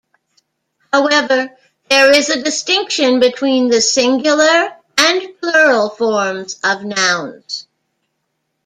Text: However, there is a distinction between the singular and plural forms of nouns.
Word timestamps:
However, 0.91 1.55
there 1.87 2.11
is 2.11 2.29
a 2.31 2.41
distinction 2.41 3.19
between 3.19 3.67
the 3.67 3.81
singular 3.81 4.75
and 4.97 5.39
plural 5.39 5.91
forms 5.91 6.59
of 6.63 6.83
nouns. 6.83 7.67